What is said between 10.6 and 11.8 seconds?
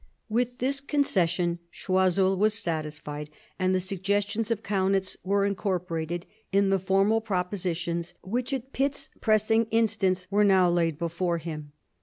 laid before him.